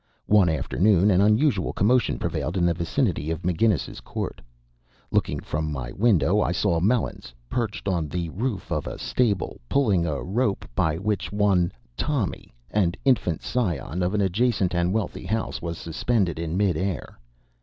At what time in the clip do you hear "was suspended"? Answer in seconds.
15.61-16.39